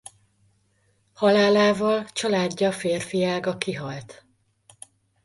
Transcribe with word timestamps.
Halálával 1.13 2.05
családja 2.11 2.71
férfiága 2.71 3.57
kihalt. 3.57 4.25